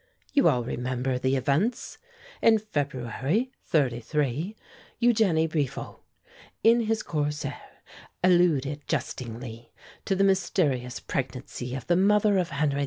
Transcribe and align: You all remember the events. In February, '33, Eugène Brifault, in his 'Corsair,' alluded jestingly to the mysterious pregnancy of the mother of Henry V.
You 0.33 0.49
all 0.49 0.63
remember 0.63 1.19
the 1.19 1.35
events. 1.35 1.99
In 2.41 2.57
February, 2.57 3.51
'33, 3.65 4.55
Eugène 4.99 5.47
Brifault, 5.47 5.99
in 6.63 6.79
his 6.79 7.03
'Corsair,' 7.03 7.53
alluded 8.23 8.87
jestingly 8.87 9.71
to 10.05 10.15
the 10.15 10.23
mysterious 10.23 10.99
pregnancy 10.99 11.75
of 11.75 11.85
the 11.85 11.95
mother 11.97 12.39
of 12.39 12.49
Henry 12.49 12.77
V. 12.77 12.79